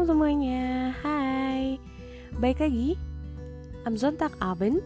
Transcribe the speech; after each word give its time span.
Malam 0.00 0.16
semuanya, 0.16 0.96
hai. 1.04 1.76
Baik 2.40 2.64
lagi, 2.64 2.96
I'm 3.84 4.00
Zontak 4.00 4.32
Aben 4.40 4.80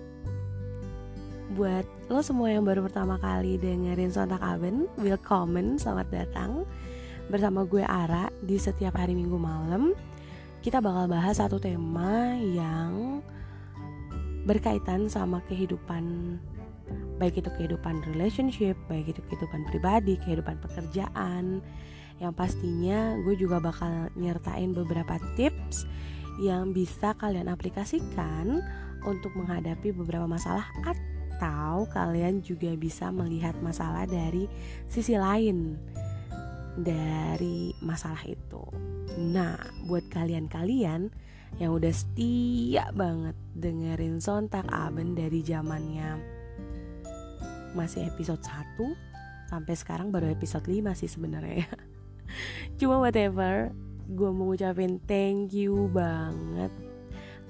Buat 1.54 1.86
lo 2.10 2.18
semua 2.18 2.50
yang 2.50 2.66
baru 2.66 2.82
pertama 2.82 3.14
kali 3.22 3.54
dengerin 3.54 4.10
Zontak 4.10 4.42
Aben 4.42 4.90
Welcome, 4.98 5.78
selamat 5.78 6.10
datang. 6.10 6.66
Bersama 7.30 7.62
gue 7.62 7.86
Ara 7.86 8.26
di 8.42 8.58
setiap 8.58 8.98
hari 8.98 9.14
minggu 9.14 9.38
malam 9.38 9.94
Kita 10.66 10.82
bakal 10.82 11.06
bahas 11.06 11.38
satu 11.38 11.62
tema 11.62 12.34
yang 12.34 13.22
berkaitan 14.50 15.06
sama 15.06 15.38
kehidupan 15.46 16.34
baik 17.22 17.38
itu 17.38 17.54
kehidupan 17.54 18.02
relationship, 18.10 18.74
baik 18.90 19.14
itu 19.14 19.22
kehidupan 19.30 19.62
pribadi, 19.70 20.18
kehidupan 20.26 20.58
pekerjaan, 20.58 21.62
yang 22.22 22.32
pastinya 22.34 23.18
gue 23.26 23.34
juga 23.34 23.58
bakal 23.58 24.10
nyertain 24.14 24.70
beberapa 24.70 25.18
tips 25.34 25.86
yang 26.38 26.74
bisa 26.74 27.14
kalian 27.14 27.50
aplikasikan 27.50 28.62
untuk 29.06 29.34
menghadapi 29.38 29.94
beberapa 29.94 30.26
masalah 30.26 30.66
atau 30.82 31.86
kalian 31.90 32.42
juga 32.42 32.72
bisa 32.74 33.10
melihat 33.10 33.54
masalah 33.60 34.06
dari 34.06 34.48
sisi 34.90 35.14
lain 35.14 35.78
dari 36.74 37.70
masalah 37.78 38.22
itu. 38.26 38.62
Nah, 39.14 39.54
buat 39.86 40.10
kalian-kalian 40.10 41.06
yang 41.62 41.70
udah 41.70 41.94
setia 41.94 42.90
banget 42.90 43.38
dengerin 43.54 44.18
sontak 44.18 44.66
Aben 44.74 45.14
dari 45.14 45.38
zamannya 45.46 46.18
masih 47.78 48.10
episode 48.10 48.42
1 48.42 49.50
sampai 49.50 49.74
sekarang 49.78 50.10
baru 50.10 50.34
episode 50.34 50.66
5 50.66 50.98
sih 50.98 51.10
sebenarnya. 51.10 51.93
Cuma 52.80 52.98
whatever, 53.00 53.70
gue 54.10 54.30
mau 54.30 54.50
ngucapin 54.52 55.00
thank 55.08 55.54
you 55.54 55.88
banget. 55.92 56.70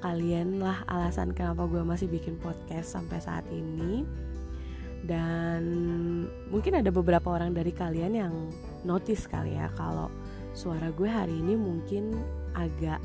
Kalian 0.04 0.60
lah 0.60 0.84
alasan 0.84 1.32
kenapa 1.32 1.64
gue 1.64 1.80
masih 1.80 2.06
bikin 2.12 2.36
podcast 2.38 2.92
sampai 2.92 3.18
saat 3.18 3.46
ini. 3.48 4.04
Dan 5.04 5.62
mungkin 6.48 6.80
ada 6.80 6.88
beberapa 6.88 7.28
orang 7.28 7.52
dari 7.52 7.72
kalian 7.72 8.12
yang 8.16 8.34
notice 8.88 9.28
kali 9.28 9.52
ya 9.52 9.68
kalau 9.76 10.08
suara 10.56 10.88
gue 10.92 11.08
hari 11.08 11.36
ini 11.36 11.60
mungkin 11.60 12.16
agak 12.56 13.00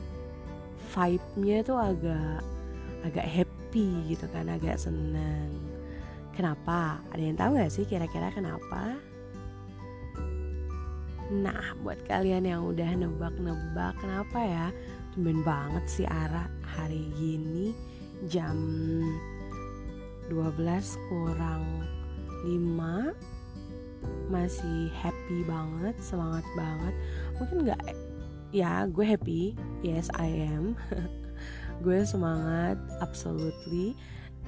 vibe-nya 0.96 1.60
tuh 1.68 1.76
agak 1.76 2.40
agak 3.04 3.28
happy 3.28 4.16
gitu 4.16 4.28
kan, 4.32 4.48
agak 4.48 4.80
seneng. 4.80 5.52
Kenapa? 6.36 7.04
Ada 7.12 7.24
yang 7.24 7.36
tahu 7.36 7.60
gak 7.60 7.72
sih 7.72 7.84
kira-kira 7.84 8.32
kenapa? 8.32 8.96
Nah, 11.30 11.78
buat 11.86 12.02
kalian 12.10 12.50
yang 12.50 12.66
udah 12.66 12.90
nebak-nebak 12.98 13.94
kenapa 14.02 14.40
ya? 14.42 14.68
Tumben 15.14 15.46
banget 15.46 15.86
sih 15.86 16.08
Ara 16.10 16.50
hari 16.66 17.06
gini 17.14 17.70
jam 18.26 18.58
12 20.34 20.58
kurang 21.10 21.86
5 22.46 23.14
masih 24.30 24.90
happy 24.98 25.46
banget, 25.46 25.94
semangat 26.02 26.46
banget. 26.58 26.94
Mungkin 27.38 27.58
nggak 27.66 27.84
ya, 28.50 28.90
gue 28.90 29.06
happy. 29.06 29.54
Yes, 29.86 30.10
I 30.18 30.50
am. 30.50 30.74
gue 31.86 32.00
semangat 32.06 32.78
absolutely. 33.02 33.94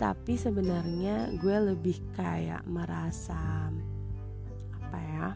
Tapi 0.02 0.34
sebenarnya 0.34 1.30
gue 1.38 1.58
lebih 1.74 2.02
kayak 2.18 2.66
merasa 2.66 3.70
apa 4.82 4.98
ya? 4.98 5.28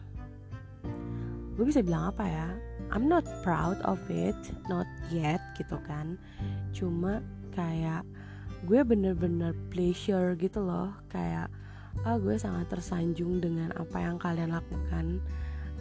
Gue 1.56 1.64
bisa 1.64 1.80
bilang 1.80 2.12
apa 2.12 2.24
ya? 2.28 2.48
I'm 2.92 3.08
not 3.08 3.24
proud 3.40 3.80
of 3.88 3.98
it 4.12 4.36
not 4.68 4.86
yet 5.08 5.40
gitu 5.56 5.80
kan. 5.88 6.20
Cuma 6.76 7.24
kayak 7.56 8.04
gue 8.68 8.80
bener-bener 8.84 9.56
pleasure 9.72 10.36
gitu 10.36 10.60
loh. 10.60 10.92
Kayak 11.08 11.48
ah 12.04 12.20
gue 12.20 12.36
sangat 12.36 12.68
tersanjung 12.68 13.40
dengan 13.40 13.72
apa 13.72 13.96
yang 14.04 14.20
kalian 14.20 14.52
lakukan 14.52 15.24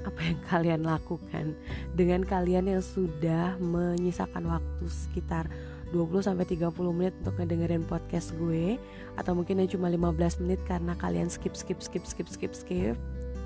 apa 0.07 0.21
yang 0.21 0.39
kalian 0.51 0.81
lakukan. 0.87 1.51
Dengan 1.91 2.23
kalian 2.23 2.71
yang 2.71 2.83
sudah 2.83 3.59
menyisakan 3.59 4.47
waktu 4.47 4.85
sekitar 4.87 5.51
20 5.93 6.27
sampai 6.27 6.45
30 6.49 6.71
menit 6.97 7.13
untuk 7.21 7.35
ngedengerin 7.37 7.85
podcast 7.85 8.33
gue 8.35 8.75
atau 9.15 9.31
mungkin 9.37 9.61
yang 9.61 9.69
cuma 9.69 9.87
15 9.87 10.41
menit 10.43 10.59
karena 10.65 10.97
kalian 10.97 11.29
skip 11.29 11.53
skip 11.53 11.77
skip 11.79 12.03
skip 12.03 12.27
skip 12.27 12.53
skip 12.57 12.97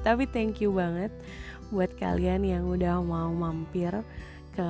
tapi 0.02 0.26
thank 0.30 0.64
you 0.64 0.72
banget 0.74 1.12
buat 1.70 1.94
kalian 2.02 2.46
yang 2.46 2.64
udah 2.66 2.98
mau 3.02 3.30
mampir 3.30 3.94
ke 4.58 4.70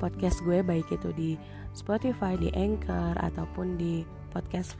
podcast 0.00 0.40
gue 0.42 0.64
baik 0.64 0.88
itu 0.90 1.12
di 1.12 1.30
Spotify, 1.76 2.34
di 2.34 2.50
Anchor 2.56 3.14
ataupun 3.20 3.78
di 3.78 4.02
podcast 4.34 4.74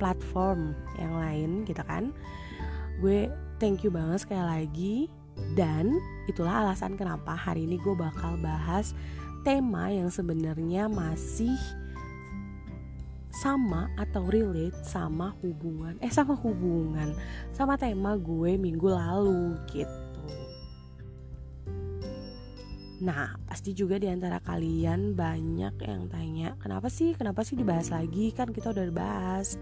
platform 0.00 0.72
yang 0.96 1.16
lain 1.16 1.50
gitu 1.68 1.80
kan. 1.84 2.12
Gue 3.00 3.28
thank 3.60 3.84
you 3.84 3.92
banget 3.92 4.24
sekali 4.24 4.44
lagi 4.44 4.96
dan 5.56 5.96
itulah 6.28 6.64
alasan 6.64 6.96
kenapa 6.96 7.32
hari 7.32 7.64
ini 7.64 7.80
gue 7.80 7.96
bakal 7.96 8.36
bahas 8.40 8.92
tema 9.40 9.88
yang 9.88 10.12
sebenarnya 10.12 10.88
masih 10.88 11.56
sama 13.40 13.88
atau 13.96 14.28
relate 14.28 14.76
sama 14.84 15.32
hubungan 15.40 15.96
eh 16.04 16.12
sama 16.12 16.36
hubungan 16.36 17.16
sama 17.56 17.80
tema 17.80 18.20
gue 18.20 18.60
minggu 18.60 18.84
lalu 18.92 19.56
gitu 19.72 20.20
Nah, 23.00 23.32
pasti 23.48 23.72
juga 23.72 23.96
di 23.96 24.12
antara 24.12 24.44
kalian 24.44 25.16
banyak 25.16 25.72
yang 25.80 26.04
tanya, 26.12 26.52
kenapa 26.60 26.92
sih, 26.92 27.16
kenapa 27.16 27.40
sih 27.40 27.56
dibahas 27.56 27.88
lagi? 27.88 28.28
Kan 28.28 28.52
kita 28.52 28.76
udah 28.76 28.92
bahas. 28.92 29.56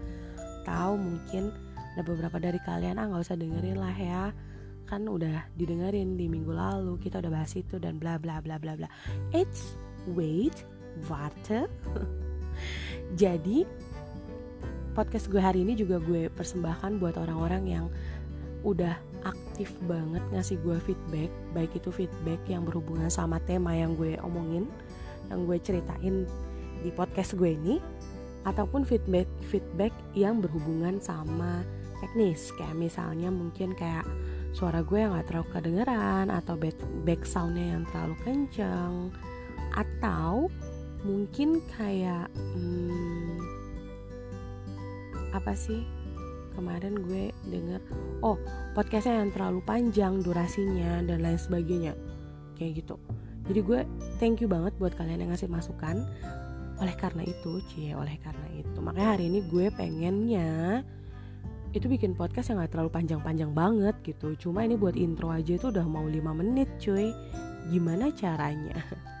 Tahu 0.67 0.93
mungkin 0.99 1.47
ada 1.95 2.03
beberapa 2.03 2.35
dari 2.35 2.59
kalian 2.59 2.99
ah 2.99 3.07
nggak 3.07 3.23
usah 3.23 3.39
dengerin 3.39 3.79
lah 3.79 3.95
ya. 3.95 4.35
Kan 4.83 5.07
udah 5.07 5.55
didengerin 5.55 6.19
di 6.19 6.27
minggu 6.27 6.51
lalu, 6.51 6.99
kita 6.99 7.23
udah 7.23 7.31
bahas 7.31 7.55
itu 7.55 7.79
dan 7.79 7.95
bla 7.95 8.19
bla 8.19 8.43
bla 8.43 8.59
bla 8.59 8.75
bla. 8.75 8.91
It's 9.31 9.71
wait, 10.11 10.67
water. 11.07 11.71
Jadi 13.17 13.65
podcast 14.93 15.31
gue 15.31 15.39
hari 15.39 15.63
ini 15.63 15.77
juga 15.79 16.01
gue 16.01 16.27
persembahkan 16.33 16.99
buat 16.99 17.15
orang-orang 17.15 17.63
yang 17.69 17.85
udah 18.67 18.99
aktif 19.23 19.71
banget 19.87 20.19
ngasih 20.35 20.59
gue 20.59 20.75
feedback 20.83 21.31
baik 21.55 21.71
itu 21.71 21.87
feedback 21.95 22.39
yang 22.51 22.67
berhubungan 22.67 23.07
sama 23.07 23.39
tema 23.47 23.71
yang 23.71 23.95
gue 23.95 24.19
omongin 24.19 24.67
yang 25.31 25.47
gue 25.47 25.55
ceritain 25.63 26.27
di 26.83 26.91
podcast 26.91 27.39
gue 27.39 27.55
ini 27.55 27.79
ataupun 28.43 28.83
feedback 28.83 29.27
feedback 29.47 29.95
yang 30.15 30.39
berhubungan 30.43 30.99
sama 30.99 31.63
teknis. 31.99 32.55
Kayak 32.55 32.79
misalnya 32.79 33.29
mungkin 33.29 33.75
kayak 33.75 34.07
suara 34.55 34.81
gue 34.81 34.97
yang 34.97 35.13
gak 35.13 35.29
terlalu 35.29 35.47
kedengeran 35.53 36.25
atau 36.33 36.55
back, 37.05 37.21
soundnya 37.27 37.77
yang 37.77 37.83
terlalu 37.91 38.15
kenceng 38.25 39.13
atau 39.77 40.49
mungkin 41.03 41.63
kayak 41.77 42.27
hmm, 42.35 43.39
apa 45.33 45.53
sih? 45.55 45.85
Kemarin 46.57 46.99
gue 47.07 47.31
denger 47.47 47.79
oh 48.19 48.35
podcastnya 48.75 49.23
yang 49.23 49.31
terlalu 49.31 49.63
panjang 49.63 50.19
durasinya 50.19 50.99
dan 51.07 51.23
lain 51.23 51.39
sebagainya. 51.39 51.93
Kayak 52.59 52.83
gitu. 52.83 52.95
Jadi 53.47 53.59
gue 53.63 53.79
thank 54.19 54.43
you 54.43 54.49
banget 54.51 54.75
buat 54.75 54.91
kalian 54.99 55.23
yang 55.23 55.31
ngasih 55.31 55.47
masukan. 55.47 56.03
Oleh 56.79 56.95
karena 56.95 57.23
itu 57.23 57.63
cie 57.71 57.95
oleh 57.95 58.19
karena 58.19 58.47
itu. 58.59 58.77
Makanya 58.79 59.15
hari 59.15 59.31
ini 59.31 59.39
gue 59.47 59.71
pengennya 59.71 60.83
itu 61.69 61.85
bikin 61.85 62.17
podcast 62.17 62.49
yang 62.49 62.65
gak 62.65 62.73
terlalu 62.73 62.89
panjang-panjang 62.89 63.51
banget 63.53 63.95
gitu. 64.01 64.33
Cuma 64.35 64.65
ini 64.65 64.73
buat 64.73 64.97
intro 64.97 65.29
aja 65.29 65.53
itu 65.53 65.69
udah 65.69 65.85
mau 65.85 66.03
5 66.03 66.39
menit 66.39 66.69
cuy. 66.81 67.13
Gimana 67.69 68.09
caranya 68.17 68.81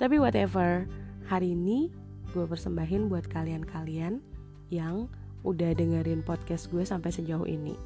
tapi 0.00 0.16
whatever 0.20 0.84
hari 1.26 1.52
ini 1.54 1.90
gue 2.34 2.44
persembahin 2.44 3.08
buat 3.08 3.26
kalian-kalian 3.30 4.20
yang 4.68 5.08
udah 5.46 5.72
dengerin 5.78 6.26
podcast 6.26 6.68
gue 6.74 6.82
sampai 6.82 7.14
sejauh 7.14 7.46
ini. 7.46 7.78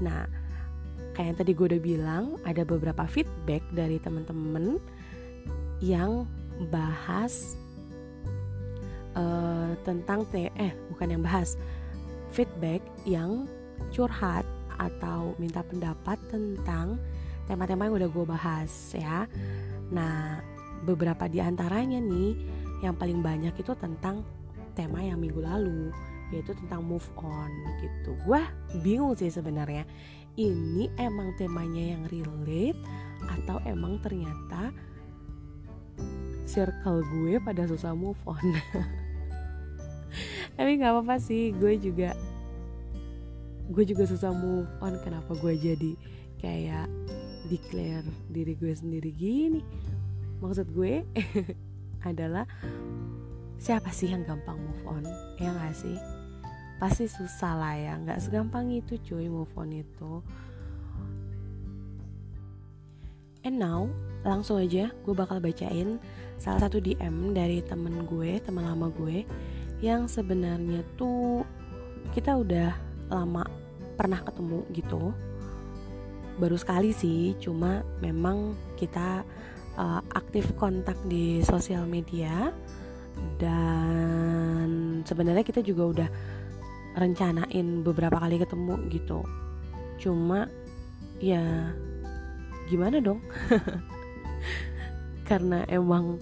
Nah, 0.00 0.24
kayak 1.12 1.26
yang 1.34 1.38
tadi 1.38 1.52
gue 1.52 1.66
udah 1.76 1.82
bilang, 1.82 2.24
ada 2.48 2.64
beberapa 2.64 3.04
feedback 3.04 3.60
dari 3.76 4.00
temen-temen 4.00 4.80
yang 5.78 6.26
bahas 6.72 7.54
uh, 9.14 9.78
tentang 9.86 10.26
te 10.26 10.50
eh 10.58 10.74
bukan 10.90 11.14
yang 11.14 11.22
bahas 11.22 11.54
feedback 12.34 12.82
yang 13.06 13.46
curhat 13.94 14.42
atau 14.74 15.38
minta 15.38 15.62
pendapat 15.62 16.18
tentang 16.30 16.98
tema-tema 17.46 17.86
yang 17.86 17.94
udah 17.98 18.10
gue 18.10 18.26
bahas 18.26 18.72
ya. 18.94 19.26
Nah, 19.88 20.42
beberapa 20.84 21.26
di 21.26 21.42
antaranya 21.42 21.98
nih 21.98 22.38
yang 22.82 22.94
paling 22.94 23.22
banyak 23.22 23.54
itu 23.58 23.74
tentang 23.74 24.22
tema 24.78 25.02
yang 25.02 25.18
minggu 25.18 25.42
lalu 25.42 25.90
yaitu 26.28 26.52
tentang 26.54 26.84
move 26.84 27.08
on 27.18 27.50
gitu. 27.80 28.12
Gue 28.22 28.42
bingung 28.84 29.16
sih 29.16 29.32
sebenarnya. 29.32 29.88
Ini 30.38 30.94
emang 31.00 31.34
temanya 31.34 31.98
yang 31.98 32.02
relate 32.06 32.78
atau 33.26 33.58
emang 33.66 33.98
ternyata 33.98 34.70
circle 36.46 37.02
gue 37.02 37.42
pada 37.42 37.66
susah 37.66 37.96
move 37.96 38.20
on? 38.28 38.38
Tapi 40.54 40.70
nggak 40.78 40.92
apa-apa 40.94 41.16
sih 41.18 41.50
gue 41.56 41.80
juga 41.80 42.14
gue 43.72 43.84
juga 43.88 44.04
susah 44.06 44.30
move 44.30 44.70
on. 44.78 44.94
Kenapa 45.02 45.34
gue 45.34 45.58
jadi 45.58 45.92
kayak 46.38 46.86
declare 47.48 48.06
diri 48.30 48.54
gue 48.54 48.72
sendiri 48.76 49.10
gini 49.10 49.64
maksud 50.38 50.70
gue 50.74 51.02
adalah 52.10 52.46
siapa 53.58 53.90
sih 53.90 54.10
yang 54.14 54.22
gampang 54.22 54.58
move 54.58 54.84
on? 54.86 55.04
Ya 55.38 55.50
gak 55.50 55.74
sih? 55.74 55.98
Pasti 56.78 57.10
susah 57.10 57.58
lah 57.58 57.74
ya. 57.74 57.98
Nggak 57.98 58.22
segampang 58.22 58.70
itu 58.70 58.94
cuy 59.02 59.26
move 59.26 59.50
on 59.58 59.74
itu. 59.74 60.22
And 63.42 63.58
now 63.58 63.90
langsung 64.22 64.62
aja 64.62 64.90
gue 64.90 65.14
bakal 65.14 65.38
bacain 65.38 66.02
salah 66.42 66.66
satu 66.66 66.82
DM 66.82 67.34
dari 67.34 67.62
temen 67.62 68.02
gue 68.02 68.42
teman 68.42 68.66
lama 68.66 68.90
gue 68.90 69.22
yang 69.78 70.10
sebenarnya 70.10 70.82
tuh 70.98 71.46
kita 72.10 72.34
udah 72.34 72.74
lama 73.10 73.46
pernah 73.98 74.22
ketemu 74.22 74.62
gitu. 74.74 75.14
Baru 76.38 76.54
sekali 76.54 76.94
sih 76.94 77.34
cuma 77.42 77.82
memang 77.98 78.54
kita 78.78 79.26
uh, 79.78 80.02
aktif 80.12 80.50
kontak 80.58 80.98
di 81.06 81.40
sosial 81.46 81.86
media. 81.86 82.50
Dan 83.38 85.02
sebenarnya 85.06 85.46
kita 85.46 85.62
juga 85.62 85.82
udah 85.86 86.08
rencanain 86.98 87.86
beberapa 87.86 88.18
kali 88.18 88.42
ketemu 88.42 88.74
gitu. 88.90 89.22
Cuma 90.02 90.50
ya 91.22 91.70
gimana 92.66 92.98
dong? 92.98 93.22
Karena 95.28 95.62
emang 95.70 96.18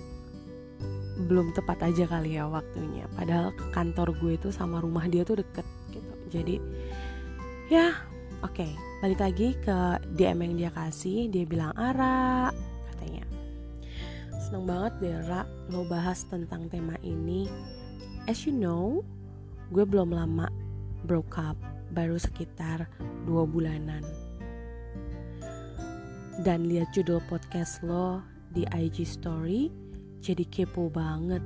belum 1.16 1.56
tepat 1.56 1.88
aja 1.88 2.04
kali 2.04 2.36
ya 2.36 2.48
waktunya. 2.48 3.08
Padahal 3.16 3.52
kantor 3.72 4.12
gue 4.20 4.32
itu 4.36 4.48
sama 4.52 4.80
rumah 4.84 5.08
dia 5.08 5.24
tuh 5.24 5.40
deket 5.40 5.64
gitu. 5.92 6.12
Jadi 6.32 6.56
ya 7.72 7.92
oke. 8.44 8.52
Okay, 8.52 8.72
balik 9.00 9.20
lagi 9.20 9.48
ke 9.60 9.76
DM 10.16 10.44
yang 10.44 10.54
dia 10.56 10.70
kasih. 10.72 11.28
Dia 11.32 11.44
bilang 11.48 11.72
Ara 11.76 12.52
katanya 12.92 13.35
seneng 14.46 14.62
banget 14.62 14.94
deh 15.02 15.18
Ra 15.26 15.42
lo 15.74 15.82
bahas 15.82 16.22
tentang 16.30 16.70
tema 16.70 16.94
ini. 17.02 17.50
As 18.30 18.46
you 18.46 18.54
know 18.54 19.02
gue 19.74 19.82
belum 19.82 20.14
lama 20.14 20.46
broke 21.02 21.34
up 21.34 21.58
baru 21.90 22.14
sekitar 22.14 22.86
dua 23.26 23.42
bulanan. 23.42 24.06
Dan 26.46 26.70
lihat 26.70 26.94
judul 26.94 27.18
podcast 27.26 27.82
lo 27.82 28.22
di 28.54 28.62
IG 28.70 29.02
story 29.02 29.66
jadi 30.22 30.46
kepo 30.46 30.94
banget. 30.94 31.42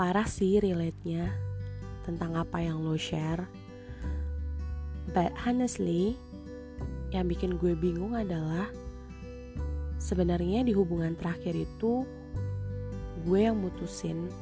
Parah 0.00 0.24
sih 0.24 0.64
relate-nya 0.64 1.28
tentang 2.08 2.40
apa 2.40 2.56
yang 2.64 2.80
lo 2.80 2.96
share. 2.96 3.44
But 5.12 5.36
honestly, 5.44 6.16
yang 7.12 7.28
bikin 7.28 7.60
gue 7.60 7.76
bingung 7.76 8.16
adalah 8.16 8.72
sebenarnya 10.00 10.64
di 10.64 10.72
hubungan 10.72 11.12
terakhir 11.14 11.52
itu 11.52 12.08
gue 13.28 13.40
yang 13.44 13.60
mutusin 13.60 14.32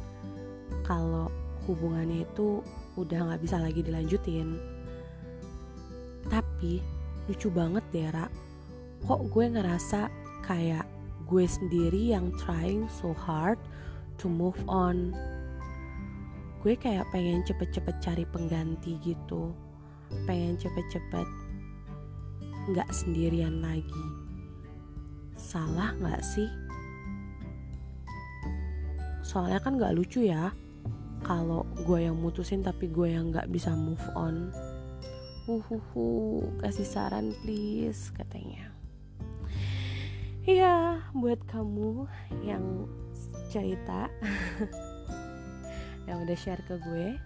kalau 0.87 1.27
hubungannya 1.67 2.23
itu 2.25 2.63
udah 2.97 3.35
gak 3.35 3.43
bisa 3.43 3.59
lagi 3.59 3.83
dilanjutin. 3.83 4.57
Tapi 6.31 6.81
lucu 7.29 7.51
banget 7.51 7.85
deh 7.93 8.09
Ra, 8.09 8.31
kok 9.05 9.21
gue 9.29 9.45
ngerasa 9.51 10.09
kayak 10.47 10.87
gue 11.29 11.45
sendiri 11.45 12.17
yang 12.17 12.33
trying 12.41 12.89
so 12.89 13.13
hard 13.13 13.61
to 14.17 14.31
move 14.31 14.57
on. 14.65 15.13
Gue 16.65 16.79
kayak 16.79 17.05
pengen 17.13 17.45
cepet-cepet 17.45 18.01
cari 18.01 18.25
pengganti 18.25 18.97
gitu 19.05 19.53
pengen 20.27 20.57
cepet-cepet 20.57 21.29
nggak 22.73 22.89
sendirian 22.93 23.61
lagi 23.65 24.05
salah 25.39 25.95
nggak 25.97 26.21
sih? 26.21 26.51
Soalnya 29.23 29.63
kan 29.63 29.79
nggak 29.79 29.95
lucu 29.95 30.27
ya 30.27 30.51
kalau 31.23 31.63
gue 31.87 32.05
yang 32.11 32.19
mutusin 32.19 32.61
tapi 32.61 32.91
gue 32.91 33.15
yang 33.15 33.31
nggak 33.31 33.47
bisa 33.49 33.71
move 33.73 34.03
on. 34.19 34.51
Uhuhu 35.49 36.43
kasih 36.61 36.85
saran 36.85 37.33
please 37.41 38.11
katanya. 38.13 38.75
Iya, 40.49 41.05
buat 41.13 41.45
kamu 41.49 42.09
yang 42.43 42.89
cerita 43.53 44.09
yang 46.09 46.25
udah 46.25 46.37
share 46.41 46.65
ke 46.65 46.81
gue, 46.81 47.21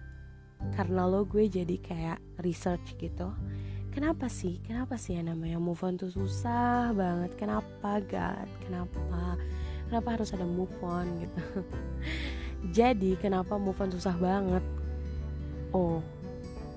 karena 0.75 1.07
lo 1.07 1.23
gue 1.23 1.47
jadi 1.47 1.75
kayak 1.79 2.19
research 2.43 2.99
gitu 2.99 3.31
kenapa 3.93 4.25
sih? 4.25 4.57
Kenapa 4.65 4.97
sih 4.97 5.15
yang 5.15 5.29
namanya 5.29 5.61
move 5.61 5.79
on 5.85 5.95
tuh 5.95 6.09
susah 6.09 6.89
banget? 6.97 7.37
Kenapa 7.37 8.01
God? 8.01 8.49
Kenapa? 8.65 9.37
Kenapa 9.87 10.07
harus 10.17 10.33
ada 10.33 10.43
move 10.43 10.73
on 10.81 11.05
gitu? 11.21 11.61
Jadi 12.77 13.13
kenapa 13.21 13.61
move 13.61 13.77
on 13.77 13.93
susah 13.93 14.17
banget? 14.17 14.65
Oh 15.69 16.01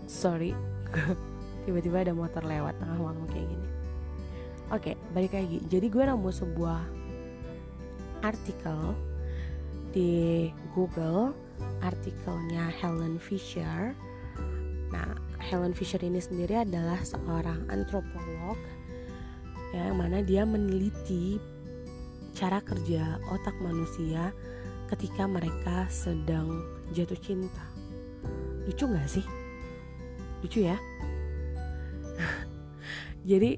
sorry. 0.04 0.52
Tiba-tiba 1.64 2.04
ada 2.04 2.12
motor 2.12 2.44
lewat 2.44 2.76
tengah 2.76 3.00
malam 3.00 3.24
kayak 3.32 3.48
gini. 3.48 3.68
Oke 4.68 4.92
balik 5.16 5.32
lagi. 5.32 5.64
Jadi 5.72 5.86
gue 5.88 6.04
nemu 6.04 6.30
sebuah 6.30 6.80
artikel 8.20 8.92
di 9.96 10.52
Google 10.76 11.32
artikelnya 11.80 12.68
Helen 12.68 13.16
Fisher. 13.16 13.96
Nah, 14.92 15.18
Helen 15.46 15.78
Fisher 15.78 16.02
ini 16.02 16.19
sendiri 16.19 16.66
adalah 16.66 16.98
seorang 17.06 17.70
antropolog 17.70 18.58
ya, 19.70 19.87
yang 19.87 20.02
mana 20.02 20.19
dia 20.19 20.43
meneliti 20.43 21.38
cara 22.34 22.58
kerja 22.58 23.22
otak 23.31 23.54
manusia 23.62 24.34
ketika 24.90 25.31
mereka 25.31 25.87
sedang 25.87 26.66
jatuh 26.90 27.19
cinta. 27.22 27.62
Lucu 28.66 28.90
gak 28.90 29.06
sih? 29.06 29.22
Lucu 30.43 30.66
ya? 30.66 30.75
Jadi 33.31 33.54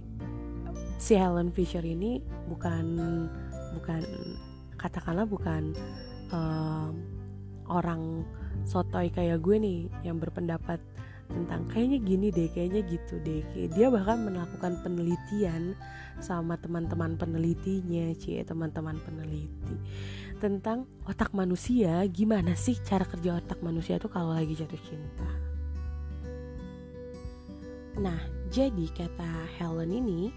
si 1.01 1.17
Helen 1.17 1.49
Fisher 1.57 1.85
ini 1.85 2.21
bukan 2.53 2.85
bukan 3.81 4.01
katakanlah 4.77 5.25
bukan 5.25 5.73
um, 6.37 6.93
orang 7.69 8.29
sotoy 8.69 9.09
kayak 9.09 9.41
gue 9.41 9.57
nih 9.57 9.81
yang 10.05 10.21
berpendapat 10.21 10.81
tentang 11.29 11.69
kayaknya 11.69 11.99
gini 12.01 12.27
deh, 12.33 12.49
kayaknya 12.51 12.83
gitu 12.89 13.21
deh. 13.21 13.45
Dia 13.73 13.93
bahkan 13.93 14.25
melakukan 14.25 14.81
penelitian 14.81 15.77
sama 16.19 16.59
teman-teman 16.59 17.15
penelitinya, 17.15 18.11
cie 18.19 18.43
teman-teman 18.43 18.99
peneliti 19.05 19.77
tentang 20.39 20.87
otak 21.05 21.35
manusia, 21.35 22.07
gimana 22.09 22.55
sih 22.55 22.79
cara 22.87 23.03
kerja 23.03 23.43
otak 23.43 23.59
manusia 23.59 23.99
tuh 23.99 24.11
kalau 24.11 24.31
lagi 24.31 24.55
jatuh 24.55 24.79
cinta. 24.87 25.29
Nah, 27.99 28.19
jadi 28.55 28.87
kata 28.95 29.51
Helen 29.59 29.91
ini 29.91 30.31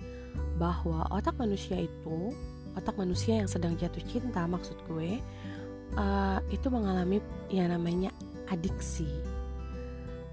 bahwa 0.57 1.05
otak 1.13 1.37
manusia 1.37 1.85
itu, 1.85 2.33
otak 2.73 2.97
manusia 2.97 3.45
yang 3.45 3.49
sedang 3.49 3.77
jatuh 3.77 4.01
cinta 4.09 4.41
maksud 4.49 4.73
gue, 4.89 5.21
uh, 5.93 6.41
itu 6.49 6.67
mengalami 6.73 7.21
yang 7.53 7.69
namanya 7.69 8.09
adiksi. 8.49 9.07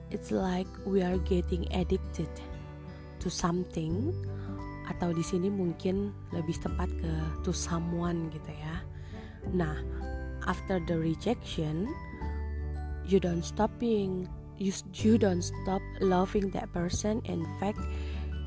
It's 0.09 0.33
like 0.33 0.69
we 0.88 1.05
are 1.05 1.21
getting 1.29 1.69
addicted 1.73 2.33
to 3.21 3.29
something 3.29 4.17
atau 4.88 5.12
di 5.12 5.21
sini 5.21 5.53
mungkin 5.53 6.17
lebih 6.33 6.57
tepat 6.65 6.88
ke 6.88 7.12
to 7.45 7.53
someone 7.53 8.33
gitu 8.33 8.53
ya. 8.57 8.81
Nah, 9.53 9.77
after 10.49 10.81
the 10.81 10.97
rejection, 10.97 11.85
you 13.05 13.21
don't 13.21 13.45
stop 13.45 13.69
being 13.77 14.25
you 14.57 14.73
you 14.97 15.21
don't 15.21 15.45
stop 15.45 15.85
loving 16.00 16.49
that 16.57 16.73
person. 16.73 17.21
In 17.29 17.45
fact, 17.61 17.85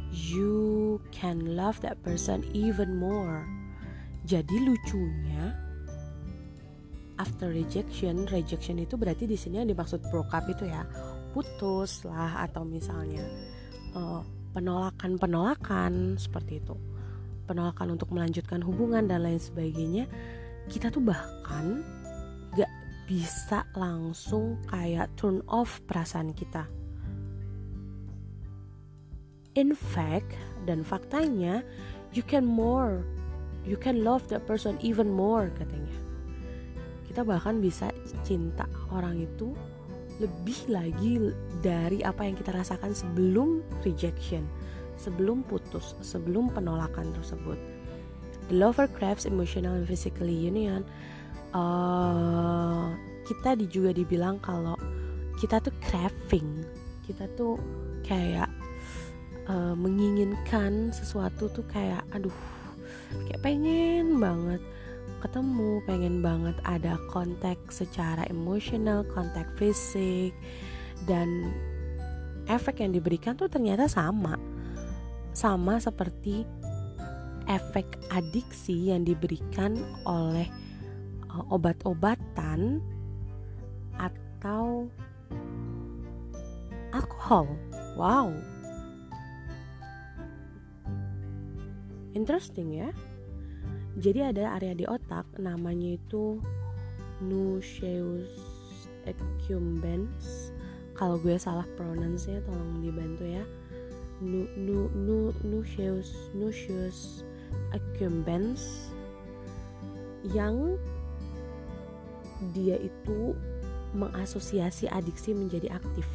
you 0.10 0.98
can 1.14 1.54
love 1.54 1.78
that 1.86 2.02
person 2.02 2.42
even 2.58 2.98
more. 2.98 3.46
Jadi 4.26 4.66
lucunya 4.66 5.54
after 7.22 7.54
rejection 7.54 8.26
rejection 8.34 8.82
itu 8.82 8.98
berarti 8.98 9.30
di 9.30 9.38
sini 9.38 9.62
yang 9.62 9.70
dimaksud 9.70 10.02
broke 10.10 10.34
up 10.34 10.42
itu 10.50 10.66
ya 10.66 10.82
putus 11.32 12.04
lah 12.04 12.44
atau 12.46 12.68
misalnya 12.68 13.24
uh, 13.96 14.22
penolakan 14.52 15.16
penolakan 15.16 15.94
seperti 16.20 16.60
itu. 16.60 16.76
Penolakan 17.48 18.00
untuk 18.00 18.12
melanjutkan 18.16 18.64
hubungan 18.64 19.08
dan 19.08 19.28
lain 19.28 19.42
sebagainya 19.42 20.08
kita 20.70 20.94
tuh 20.94 21.04
bahkan 21.04 21.84
gak 22.56 22.70
bisa 23.10 23.66
langsung 23.76 24.60
kayak 24.70 25.12
turn 25.20 25.44
off 25.50 25.82
perasaan 25.88 26.32
kita. 26.32 26.68
In 29.58 29.76
fact 29.76 30.32
dan 30.64 30.86
faktanya 30.88 31.60
you 32.16 32.24
can 32.24 32.48
more 32.48 33.04
you 33.68 33.76
can 33.76 34.04
love 34.08 34.24
that 34.32 34.48
person 34.48 34.80
even 34.80 35.12
more 35.12 35.52
katanya. 35.60 35.92
Kita 37.04 37.28
bahkan 37.28 37.60
bisa 37.60 37.92
cinta 38.24 38.64
orang 38.88 39.20
itu 39.20 39.52
lebih 40.22 40.70
lagi 40.70 41.34
dari 41.66 42.06
apa 42.06 42.24
yang 42.24 42.38
kita 42.38 42.54
rasakan 42.54 42.94
sebelum 42.94 43.66
rejection 43.82 44.46
sebelum 45.02 45.42
putus 45.42 45.98
sebelum 46.06 46.54
penolakan 46.54 47.10
tersebut. 47.18 47.58
The 48.54 48.62
lover 48.62 48.86
craves 48.86 49.26
emotional 49.26 49.82
and 49.82 49.90
physically 49.90 50.36
union 50.36 50.86
uh, 51.58 52.94
kita 53.26 53.58
juga 53.66 53.96
dibilang 53.96 54.38
kalau 54.44 54.76
kita 55.40 55.58
tuh 55.64 55.74
craving 55.82 56.62
kita 57.06 57.26
tuh 57.34 57.58
kayak 58.06 58.50
uh, 59.50 59.74
menginginkan 59.74 60.94
sesuatu 60.94 61.50
tuh 61.50 61.66
kayak 61.66 62.06
aduh 62.14 62.34
kayak 63.28 63.42
pengen 63.42 64.20
banget 64.22 64.62
ketemu 65.22 65.86
pengen 65.86 66.26
banget 66.26 66.58
ada 66.66 66.98
kontak 67.14 67.62
secara 67.70 68.26
emosional 68.28 69.06
kontak 69.14 69.46
fisik 69.56 70.34
dan 71.06 71.54
efek 72.50 72.82
yang 72.82 72.92
diberikan 72.92 73.38
tuh 73.38 73.46
ternyata 73.46 73.86
sama. 73.86 74.36
Sama 75.32 75.78
seperti 75.78 76.44
efek 77.46 77.86
adiksi 78.10 78.90
yang 78.90 79.06
diberikan 79.06 79.78
oleh 80.04 80.50
uh, 81.30 81.46
obat-obatan 81.54 82.82
atau 83.96 84.90
alkohol. 86.92 87.46
Wow. 87.96 88.34
Interesting 92.12 92.76
ya 92.76 92.92
jadi 94.00 94.32
ada 94.32 94.56
area 94.56 94.72
di 94.78 94.88
otak 94.88 95.28
namanya 95.36 96.00
itu 96.00 96.40
nucleus 97.20 98.32
accumbens 99.04 100.52
kalau 101.02 101.18
gue 101.18 101.34
salah 101.34 101.66
pronounce 101.74 102.30
nya 102.30 102.46
tolong 102.46 102.78
dibantu 102.78 103.26
ya. 103.26 103.42
Nu 104.22 104.46
nu 104.54 104.86
nu 104.94 105.34
nucleus 105.42 106.14
nucleus 106.38 107.26
accumbens 107.74 108.94
yang 110.30 110.78
dia 112.54 112.78
itu 112.78 113.34
mengasosiasi 113.98 114.86
adiksi 114.94 115.34
menjadi 115.34 115.74
aktif. 115.74 116.06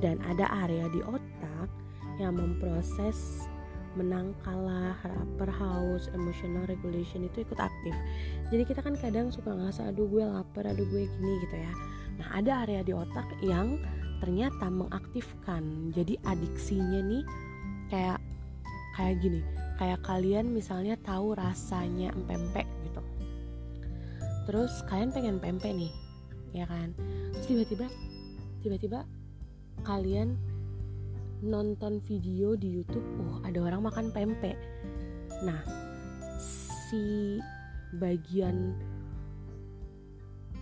Dan 0.00 0.24
ada 0.24 0.48
area 0.64 0.88
di 0.88 1.04
otak 1.04 1.68
yang 2.16 2.40
memproses 2.40 3.44
menang 4.00 4.32
kalah 4.40 4.96
rapper 5.04 5.52
house 5.52 6.08
emotional 6.16 6.64
regulation 6.64 7.28
itu 7.28 7.44
ikut 7.44 7.60
aktif. 7.60 7.92
Jadi 8.48 8.62
kita 8.64 8.80
kan 8.80 8.96
kadang 8.96 9.28
suka 9.28 9.52
ngerasa 9.52 9.92
aduh 9.92 10.08
gue 10.08 10.24
lapar 10.24 10.64
aduh 10.64 10.88
gue 10.88 11.04
gini 11.04 11.34
gitu 11.44 11.56
ya. 11.60 11.72
Nah 12.16 12.28
ada 12.40 12.64
area 12.64 12.80
di 12.80 12.96
otak 12.96 13.28
yang 13.44 13.76
ternyata 14.24 14.72
mengaktifkan. 14.72 15.92
Jadi 15.92 16.16
adiksinya 16.24 17.00
nih 17.04 17.24
kayak 17.92 18.18
kayak 18.96 19.16
gini 19.20 19.40
kayak 19.76 20.00
kalian 20.04 20.52
misalnya 20.52 20.96
tahu 21.04 21.36
rasanya 21.36 22.12
empempe 22.16 22.64
gitu. 22.88 23.00
Terus 24.48 24.72
kalian 24.88 25.12
pengen 25.12 25.36
pempek 25.36 25.76
nih 25.76 25.92
ya 26.56 26.64
kan? 26.64 26.96
Tiba-tiba 27.44 27.86
tiba-tiba 28.64 29.04
kalian 29.84 30.36
nonton 31.40 32.00
video 32.04 32.56
di 32.56 32.80
YouTube, 32.80 33.04
oh 33.24 33.40
ada 33.44 33.58
orang 33.64 33.88
makan 33.88 34.06
pempek. 34.12 34.56
Nah, 35.44 35.60
si 36.88 37.36
bagian 37.96 38.76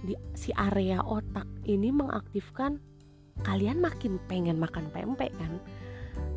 di 0.07 0.15
si 0.39 0.55
area 0.55 1.03
otak 1.03 1.47
ini 1.67 1.91
mengaktifkan 1.91 2.79
kalian 3.43 3.83
makin 3.83 4.23
pengen 4.31 4.59
makan 4.63 4.87
pempek 4.95 5.35
kan? 5.35 5.59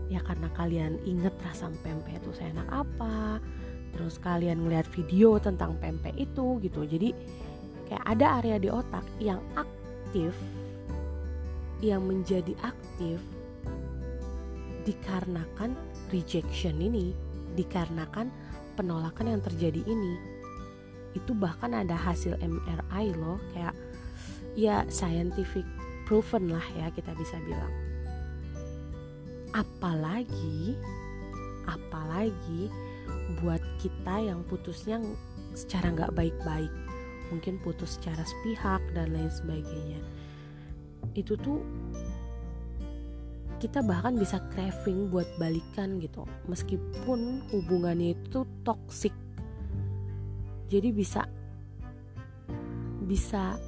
Ya 0.10 0.20
karena 0.26 0.50
kalian 0.58 0.98
inget 1.06 1.34
rasa 1.46 1.70
pempek 1.86 2.20
itu 2.20 2.34
seenak 2.34 2.68
apa, 2.68 3.38
terus 3.94 4.18
kalian 4.18 4.66
ngeliat 4.66 4.90
video 4.90 5.38
tentang 5.38 5.78
pempek 5.78 6.18
itu 6.18 6.58
gitu. 6.60 6.82
Jadi 6.84 7.14
kayak 7.88 8.06
ada 8.10 8.42
area 8.42 8.58
di 8.58 8.70
otak 8.74 9.06
yang 9.22 9.40
aktif 9.54 10.34
yang 11.82 12.06
menjadi 12.06 12.54
aktif 12.62 13.22
dikarenakan 14.84 15.76
rejection 16.10 16.78
ini, 16.82 17.14
dikarenakan 17.56 18.30
penolakan 18.76 19.38
yang 19.38 19.42
terjadi 19.44 19.82
ini. 19.86 20.16
Itu 21.18 21.36
bahkan 21.36 21.76
ada 21.76 21.96
hasil 21.96 22.40
MRI 22.40 23.16
loh, 23.16 23.40
kayak 23.56 23.76
ya 24.56 24.84
scientific 24.88 25.64
proven 26.08 26.52
lah 26.52 26.64
ya 26.76 26.88
kita 26.92 27.12
bisa 27.16 27.40
bilang. 27.44 27.74
Apalagi 29.52 30.80
apalagi 31.68 32.72
buat 33.44 33.62
kita 33.80 34.24
yang 34.24 34.44
putusnya 34.48 35.00
secara 35.56 35.92
nggak 35.92 36.16
baik-baik 36.16 36.72
mungkin 37.32 37.60
putus 37.64 37.96
secara 37.96 38.24
sepihak 38.28 38.84
dan 38.92 39.16
lain 39.16 39.32
sebagainya 39.32 40.00
itu 41.16 41.36
tuh 41.40 41.64
kita 43.62 43.86
bahkan 43.86 44.18
bisa 44.18 44.42
craving 44.50 45.14
buat 45.14 45.30
balikan 45.38 46.02
gitu. 46.02 46.26
Meskipun 46.50 47.46
hubungannya 47.54 48.18
itu 48.18 48.42
toxic. 48.66 49.14
Jadi 50.74 50.90
bisa 50.90 51.30
bisa 53.06 53.62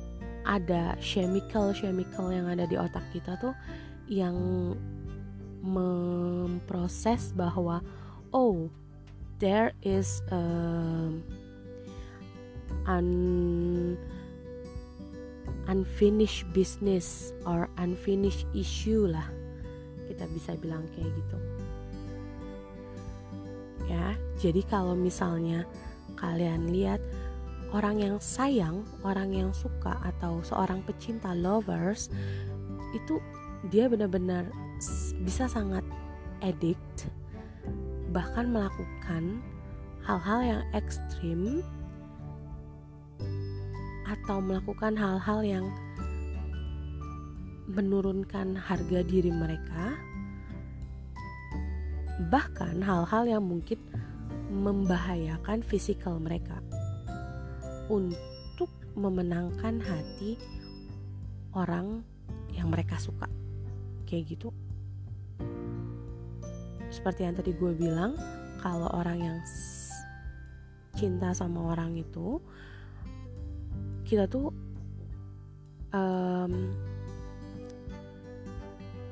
ada 0.44 0.98
chemical 0.98 1.72
chemical 1.78 2.34
yang 2.34 2.50
ada 2.50 2.66
di 2.66 2.74
otak 2.74 3.06
kita 3.14 3.38
tuh 3.38 3.54
yang 4.10 4.36
memproses 5.64 7.32
bahwa 7.32 7.80
oh 8.36 8.68
there 9.40 9.72
is 9.86 10.20
a 10.34 10.44
un 12.84 13.96
unfinished 15.72 16.44
business 16.52 17.32
or 17.48 17.72
unfinished 17.80 18.44
issue 18.52 19.08
lah 19.08 19.32
kita 20.08 20.26
bisa 20.32 20.56
bilang 20.60 20.84
kayak 20.96 21.12
gitu. 21.12 21.38
Ya 23.88 24.16
jadi 24.40 24.62
kalau 24.68 24.96
misalnya 24.96 25.68
kalian 26.20 26.72
lihat 26.72 27.00
orang 27.74 27.98
yang 28.00 28.16
sayang 28.22 28.86
orang 29.02 29.34
yang 29.34 29.50
suka 29.52 29.98
atau 30.06 30.40
seorang 30.46 30.86
pecinta 30.86 31.34
lovers 31.34 32.14
itu 32.94 33.18
dia 33.74 33.90
benar-benar 33.90 34.46
bisa 35.26 35.50
sangat 35.50 35.82
addict 36.46 37.10
bahkan 38.14 38.54
melakukan 38.54 39.42
hal-hal 40.06 40.40
yang 40.44 40.62
ekstrim 40.78 41.66
atau 44.06 44.38
melakukan 44.38 44.94
hal-hal 44.94 45.42
yang 45.42 45.66
menurunkan 47.68 48.60
harga 48.60 49.00
diri 49.08 49.32
mereka, 49.32 49.96
bahkan 52.28 52.84
hal-hal 52.84 53.24
yang 53.28 53.44
mungkin 53.44 53.80
membahayakan 54.54 55.66
fisikal 55.66 56.20
mereka 56.22 56.62
untuk 57.90 58.70
memenangkan 58.94 59.82
hati 59.82 60.38
orang 61.58 62.06
yang 62.54 62.70
mereka 62.70 63.00
suka. 63.02 63.26
Kayak 64.06 64.38
gitu. 64.38 64.50
Seperti 66.94 67.26
yang 67.26 67.34
tadi 67.34 67.58
gue 67.58 67.74
bilang, 67.74 68.14
kalau 68.62 68.86
orang 68.94 69.18
yang 69.18 69.38
cinta 70.94 71.34
sama 71.34 71.74
orang 71.74 71.98
itu, 71.98 72.38
kita 74.06 74.30
tuh 74.30 74.54
um, 75.90 76.70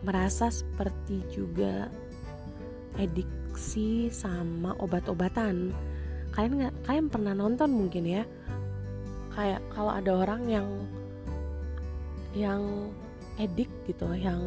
merasa 0.02 0.50
seperti 0.50 1.22
juga 1.30 1.90
adiksi 2.98 4.10
sama 4.10 4.74
obat-obatan. 4.82 5.74
Kalian 6.34 6.54
nggak 6.58 6.76
kalian 6.88 7.08
pernah 7.12 7.34
nonton 7.38 7.70
mungkin 7.70 8.04
ya? 8.08 8.24
Kayak 9.32 9.62
kalau 9.72 9.92
ada 9.94 10.12
orang 10.16 10.42
yang 10.50 10.68
yang 12.32 12.92
edik 13.40 13.68
gitu 13.88 14.08
yang 14.16 14.40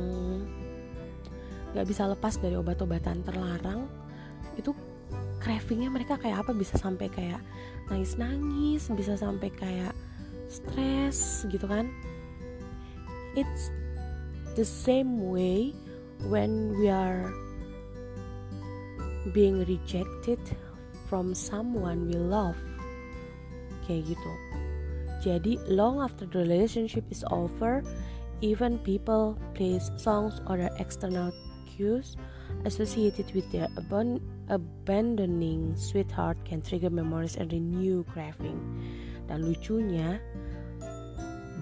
nggak 1.72 1.86
bisa 1.88 2.06
lepas 2.06 2.38
dari 2.38 2.54
obat-obatan 2.54 3.20
terlarang 3.26 3.90
itu 4.54 4.70
cravingnya 5.42 5.90
mereka 5.92 6.16
kayak 6.18 6.46
apa? 6.46 6.52
Bisa 6.56 6.80
sampai 6.80 7.06
kayak 7.12 7.40
nangis-nangis 7.92 8.88
bisa 8.96 9.14
sampai 9.14 9.52
kayak 9.52 9.92
stres 10.48 11.44
gitu 11.52 11.68
kan? 11.68 11.86
It's 13.34 13.74
the 14.54 14.64
same 14.64 15.30
way 15.30 15.74
when 16.30 16.78
we 16.78 16.88
are 16.88 17.32
being 19.32 19.64
rejected 19.66 20.38
from 21.08 21.34
someone 21.34 22.06
we 22.06 22.14
love. 22.14 22.56
Kayak 23.84 24.16
gitu. 24.16 24.32
Jadi 25.24 25.52
long 25.72 26.04
after 26.04 26.28
the 26.28 26.40
relationship 26.40 27.04
is 27.08 27.24
over 27.32 27.80
even 28.44 28.76
people 28.84 29.38
place 29.56 29.88
songs 29.96 30.40
or 30.44 30.60
external 30.76 31.32
cues 31.64 32.16
associated 32.68 33.24
with 33.32 33.48
their 33.48 33.68
abon 33.80 34.20
abandoning 34.52 35.72
sweetheart 35.76 36.36
can 36.44 36.60
trigger 36.60 36.92
memories 36.92 37.40
and 37.40 37.52
renew 37.52 38.04
craving. 38.12 38.60
Dan 39.24 39.48
lucunya 39.48 40.20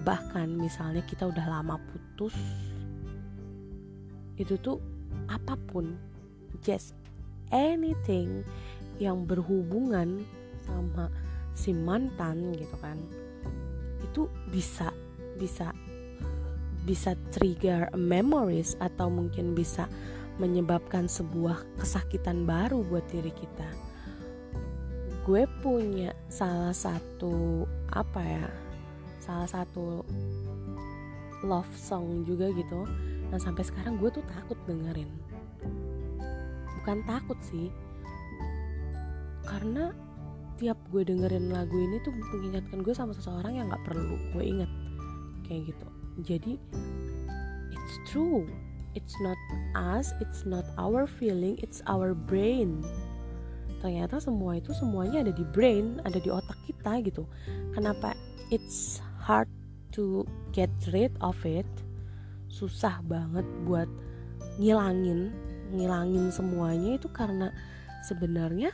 bahkan 0.03 0.59
misalnya 0.59 0.99
kita 1.07 1.31
udah 1.31 1.47
lama 1.47 1.79
putus 1.87 2.35
itu 4.37 4.57
tuh 4.59 4.77
apa 5.29 5.57
pun 5.69 5.97
just 6.63 6.97
anything 7.53 8.41
yang 8.97 9.25
berhubungan 9.25 10.25
sama 10.65 11.09
si 11.53 11.73
mantan 11.73 12.53
gitu 12.57 12.77
kan 12.81 12.97
itu 14.01 14.25
bisa 14.49 14.89
bisa 15.37 15.73
bisa 16.83 17.15
trigger 17.31 17.87
memories 17.95 18.75
atau 18.83 19.07
mungkin 19.07 19.55
bisa 19.55 19.87
menyebabkan 20.41 21.07
sebuah 21.07 21.61
kesakitan 21.79 22.43
baru 22.43 22.81
buat 22.83 23.05
diri 23.07 23.31
kita. 23.31 23.69
Gue 25.23 25.47
punya 25.63 26.11
salah 26.27 26.75
satu 26.75 27.63
apa 27.87 28.19
ya? 28.19 28.47
Salah 29.23 29.47
satu 29.47 30.03
love 31.47 31.73
song 31.79 32.27
juga 32.27 32.51
gitu. 32.51 32.83
Dan 33.33 33.41
sampai 33.41 33.65
sekarang 33.65 33.97
gue 33.97 34.13
tuh 34.13 34.21
takut 34.29 34.53
dengerin. 34.69 35.09
Bukan 36.77 37.01
takut 37.09 37.41
sih. 37.41 37.73
Karena 39.41 39.89
tiap 40.61 40.77
gue 40.93 41.01
dengerin 41.01 41.49
lagu 41.49 41.73
ini 41.73 41.97
tuh 42.05 42.13
mengingatkan 42.13 42.85
gue 42.85 42.93
sama 42.93 43.17
seseorang 43.17 43.57
yang 43.57 43.73
gak 43.73 43.81
perlu 43.89 44.21
gue 44.37 44.43
inget 44.45 44.69
kayak 45.49 45.73
gitu. 45.73 45.87
Jadi 46.21 46.53
it's 47.73 47.95
true. 48.05 48.45
It's 48.93 49.17
not 49.25 49.41
us 49.73 50.13
it's 50.21 50.45
not 50.45 50.69
our 50.77 51.09
feeling 51.09 51.57
it's 51.57 51.81
our 51.89 52.13
brain. 52.13 52.85
Ternyata 53.81 54.21
semua 54.21 54.61
itu 54.61 54.77
semuanya 54.77 55.25
ada 55.25 55.33
di 55.33 55.41
brain 55.41 55.97
ada 56.05 56.21
di 56.21 56.29
otak 56.29 56.61
kita 56.69 57.01
gitu. 57.01 57.25
Kenapa 57.73 58.13
it's 58.53 59.01
hard 59.17 59.49
to 59.97 60.21
get 60.53 60.69
rid 60.93 61.17
of 61.25 61.33
it 61.41 61.65
susah 62.53 63.01
banget 63.09 63.41
buat 63.65 63.89
ngilangin 64.61 65.33
ngilangin 65.73 66.29
semuanya 66.29 67.01
itu 67.01 67.09
karena 67.09 67.49
sebenarnya 68.05 68.69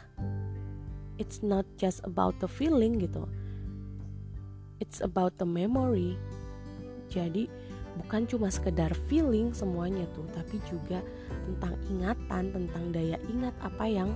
it's 1.16 1.40
not 1.40 1.64
just 1.80 2.04
about 2.04 2.36
the 2.44 2.50
feeling 2.52 3.00
gitu. 3.00 3.24
It's 4.84 5.00
about 5.00 5.40
the 5.40 5.48
memory. 5.48 6.20
Jadi 7.08 7.48
bukan 7.96 8.28
cuma 8.28 8.52
sekedar 8.52 8.92
feeling 9.08 9.56
semuanya 9.56 10.04
tuh 10.12 10.28
tapi 10.36 10.60
juga 10.68 11.00
tentang 11.48 11.80
ingatan 11.88 12.44
tentang 12.52 12.84
daya 12.92 13.16
ingat 13.32 13.56
apa 13.64 13.88
yang 13.88 14.12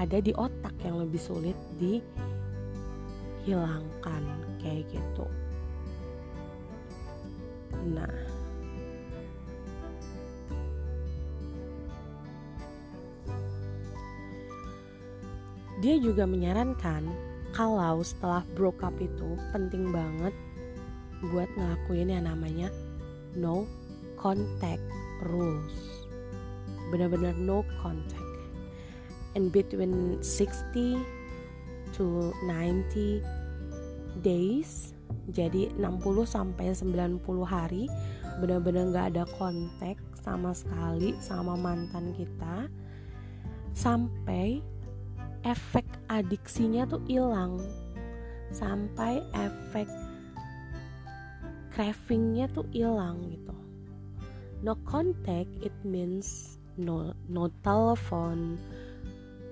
ada 0.00 0.24
di 0.24 0.32
otak 0.36 0.72
yang 0.84 0.98
lebih 1.00 1.20
sulit 1.20 1.56
dihilangkan 1.76 2.02
kayak 4.60 4.84
gitu. 4.88 5.26
Nah 7.92 8.31
dia 15.82 15.98
juga 15.98 16.22
menyarankan 16.30 17.10
kalau 17.50 18.00
setelah 18.06 18.46
broke 18.54 18.86
up 18.86 18.94
itu 19.02 19.34
penting 19.50 19.90
banget 19.90 20.30
buat 21.34 21.50
ngelakuin 21.58 22.14
yang 22.14 22.30
namanya 22.30 22.70
no 23.34 23.66
contact 24.14 24.82
rules. 25.26 26.06
Benar-benar 26.94 27.34
no 27.34 27.66
contact. 27.82 28.30
In 29.34 29.50
between 29.50 30.22
60 30.22 31.02
to 31.98 32.30
90 32.46 33.26
days 34.22 34.94
jadi 35.34 35.70
60 35.76 36.24
sampai 36.24 36.72
90 36.72 37.20
hari 37.42 37.90
benar-benar 38.40 38.92
nggak 38.92 39.08
ada 39.16 39.24
kontak 39.36 40.00
sama 40.16 40.56
sekali 40.56 41.16
sama 41.20 41.56
mantan 41.56 42.16
kita 42.16 42.68
sampai 43.72 44.60
efek 45.42 45.86
adiksinya 46.10 46.86
tuh 46.86 47.02
hilang. 47.06 47.62
Sampai 48.52 49.22
efek 49.34 49.88
cravingnya 51.72 52.46
tuh 52.52 52.66
hilang 52.70 53.32
gitu. 53.32 53.56
No 54.62 54.78
contact 54.86 55.50
it 55.64 55.74
means 55.82 56.58
no 56.78 57.12
no 57.26 57.50
telepon 57.60 58.56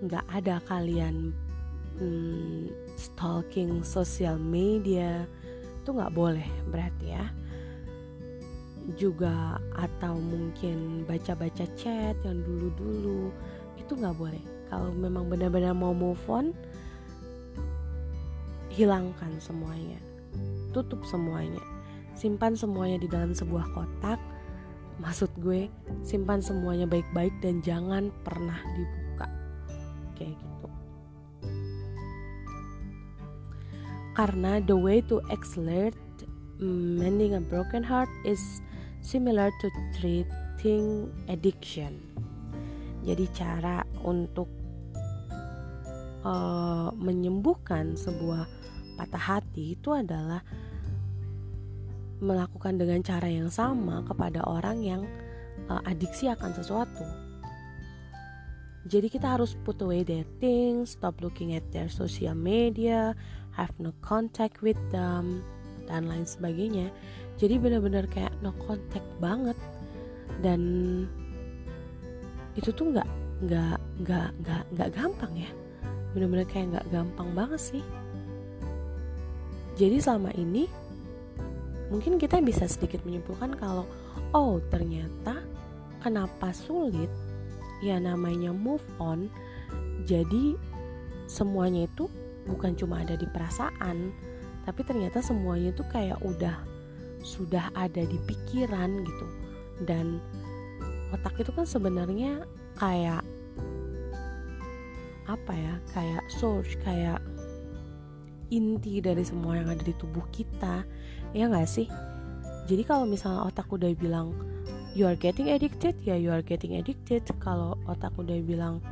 nggak 0.01 0.25
ada 0.33 0.63
kalian 0.65 1.35
hmm, 1.99 2.71
stalking 2.95 3.83
sosial 3.83 4.39
media. 4.39 5.27
Itu 5.83 5.97
nggak 5.97 6.15
boleh 6.15 6.47
berarti 6.69 7.07
ya. 7.11 7.27
Juga 8.95 9.57
atau 9.77 10.19
mungkin 10.19 11.09
baca-baca 11.09 11.67
chat 11.75 12.17
yang 12.23 12.39
dulu-dulu 12.45 13.33
itu 13.81 13.93
nggak 13.97 14.17
boleh 14.19 14.60
kalau 14.71 14.95
memang 14.95 15.27
benar-benar 15.27 15.75
mau 15.75 15.91
move 15.91 16.23
on 16.31 16.55
hilangkan 18.71 19.35
semuanya. 19.43 19.99
Tutup 20.71 21.03
semuanya. 21.03 21.61
Simpan 22.15 22.55
semuanya 22.55 23.03
di 23.03 23.11
dalam 23.11 23.35
sebuah 23.35 23.67
kotak. 23.75 24.23
Maksud 25.03 25.33
gue 25.43 25.67
simpan 26.07 26.39
semuanya 26.39 26.87
baik-baik 26.87 27.35
dan 27.43 27.59
jangan 27.67 28.15
pernah 28.23 28.57
dibuka. 28.79 29.27
Kayak 30.15 30.39
gitu. 30.39 30.69
Karena 34.15 34.63
the 34.63 34.77
way 34.77 35.03
to 35.11 35.19
accelerate 35.35 35.99
mending 36.61 37.35
a 37.35 37.43
broken 37.43 37.81
heart 37.81 38.13
is 38.23 38.61
similar 39.01 39.49
to 39.65 39.67
treating 39.97 41.09
addiction. 41.27 41.97
Jadi 43.01 43.25
cara 43.33 43.81
untuk 44.05 44.60
uh, 46.25 46.91
menyembuhkan 46.97 47.97
sebuah 47.97 48.47
patah 49.01 49.25
hati 49.39 49.79
itu 49.79 49.97
adalah 49.97 50.45
melakukan 52.21 52.77
dengan 52.77 53.01
cara 53.01 53.29
yang 53.33 53.49
sama 53.49 54.05
kepada 54.05 54.45
orang 54.45 54.85
yang 54.85 55.03
uh, 55.73 55.81
adiksi 55.89 56.29
akan 56.29 56.53
sesuatu. 56.53 57.05
Jadi 58.89 59.13
kita 59.13 59.37
harus 59.37 59.57
put 59.61 59.77
away 59.85 60.05
their 60.05 60.25
things, 60.41 60.97
stop 60.97 61.21
looking 61.21 61.53
at 61.53 61.65
their 61.73 61.89
social 61.89 62.37
media, 62.37 63.13
have 63.53 63.73
no 63.77 63.93
contact 64.01 64.65
with 64.65 64.81
them, 64.89 65.45
dan 65.85 66.09
lain 66.09 66.25
sebagainya. 66.25 66.89
Jadi 67.37 67.61
benar-benar 67.61 68.09
kayak 68.09 68.33
no 68.41 68.53
contact 68.65 69.05
banget 69.21 69.57
dan 70.41 70.61
itu 72.57 72.73
tuh 72.73 72.93
nggak 72.93 73.09
nggak 73.45 73.79
nggak 74.05 74.29
nggak 74.45 74.63
nggak 74.77 74.91
gampang 74.93 75.33
ya. 75.37 75.51
Benar-benar 76.13 76.47
kayak 76.51 76.67
nggak 76.77 76.87
gampang 76.91 77.31
banget 77.33 77.61
sih. 77.61 77.85
Jadi 79.79 79.97
selama 80.03 80.35
ini 80.37 80.69
mungkin 81.89 82.21
kita 82.21 82.39
bisa 82.45 82.69
sedikit 82.71 83.03
menyimpulkan 83.03 83.57
kalau 83.59 83.89
oh 84.37 84.61
ternyata 84.69 85.41
kenapa 86.05 86.53
sulit? 86.53 87.09
Ya 87.81 87.97
namanya 87.97 88.53
move 88.53 88.85
on. 89.01 89.33
Jadi 90.05 90.59
semuanya 91.31 91.87
itu 91.89 92.11
bukan 92.45 92.75
cuma 92.75 93.01
ada 93.01 93.15
di 93.15 93.25
perasaan 93.31 94.11
tapi 94.69 94.85
ternyata 94.85 95.25
semuanya 95.25 95.73
itu 95.73 95.85
kayak 95.89 96.21
udah 96.21 96.61
sudah 97.25 97.73
ada 97.77 98.05
di 98.05 98.19
pikiran 98.29 99.05
gitu. 99.05 99.27
Dan 99.85 100.21
otak 101.11 101.41
itu 101.41 101.51
kan 101.53 101.65
sebenarnya 101.65 102.45
kayak 102.77 103.25
apa 105.37 105.53
ya 105.55 105.75
kayak 105.95 106.25
source 106.33 106.75
kayak 106.83 107.23
inti 108.51 108.99
dari 108.99 109.23
semua 109.23 109.63
yang 109.63 109.71
ada 109.71 109.83
di 109.83 109.95
tubuh 109.95 110.27
kita. 110.35 110.83
Ya 111.31 111.47
nggak 111.47 111.71
sih? 111.71 111.87
Jadi 112.67 112.83
kalau 112.83 113.07
misalnya 113.07 113.47
otak 113.47 113.71
udah 113.71 113.95
bilang 113.95 114.35
you 114.93 115.07
are 115.07 115.15
getting 115.15 115.55
addicted 115.55 115.95
ya 116.03 116.19
you 116.19 116.35
are 116.35 116.43
getting 116.43 116.75
addicted. 116.77 117.23
Kalau 117.39 117.79
otak 117.87 118.11
udah 118.19 118.39
bilang 118.43 118.83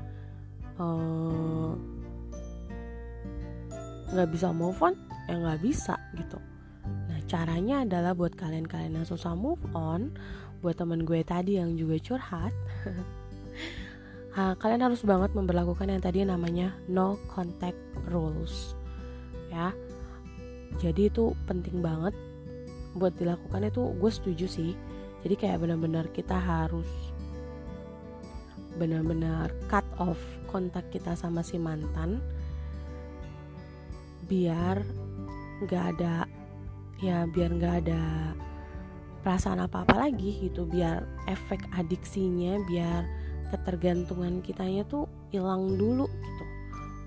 eh, 0.79 1.73
nggak 4.15 4.29
uh, 4.29 4.33
bisa 4.33 4.55
move 4.55 4.79
on 4.79 4.95
ya 5.27 5.35
nggak 5.37 5.61
bisa 5.61 5.99
gitu. 6.15 6.39
Nah 7.11 7.19
caranya 7.27 7.83
adalah 7.83 8.15
buat 8.15 8.39
kalian-kalian 8.39 9.03
yang 9.03 9.07
susah 9.07 9.35
move 9.35 9.61
on 9.75 10.15
buat 10.59 10.75
temen 10.75 11.07
gue 11.07 11.23
tadi 11.23 11.59
yang 11.59 11.79
juga 11.79 12.03
curhat 12.03 12.51
ha, 14.35 14.57
kalian 14.59 14.85
harus 14.85 15.05
banget 15.07 15.33
memperlakukan 15.33 15.89
yang 15.89 16.03
tadi 16.03 16.25
namanya 16.25 16.77
no 16.91 17.17
contact 17.31 17.79
rules 18.11 18.75
ya. 19.49 19.73
Jadi 20.79 21.09
itu 21.09 21.33
penting 21.49 21.81
banget 21.81 22.13
buat 22.97 23.17
dilakukan 23.17 23.69
itu 23.69 23.95
gue 23.97 24.11
setuju 24.13 24.47
sih. 24.49 24.73
Jadi 25.25 25.35
kayak 25.35 25.65
benar-benar 25.65 26.13
kita 26.13 26.37
harus 26.37 26.87
benar-benar 28.79 29.51
cut 29.67 29.85
off 29.99 30.21
kontak 30.47 30.87
kita 30.95 31.19
sama 31.19 31.43
si 31.43 31.59
mantan 31.59 32.23
biar 34.31 34.87
nggak 35.67 35.85
ada 35.99 36.29
ya 37.03 37.27
biar 37.27 37.51
nggak 37.59 37.75
ada 37.83 38.33
perasaan 39.27 39.67
apa-apa 39.67 40.07
lagi 40.07 40.47
gitu 40.47 40.63
biar 40.63 41.03
efek 41.27 41.59
adiksinya 41.75 42.63
biar 42.71 43.03
ketergantungan 43.51 44.41
kitanya 44.45 44.85
tuh 44.87 45.09
hilang 45.33 45.77
dulu 45.77 46.09
gitu. 46.09 46.45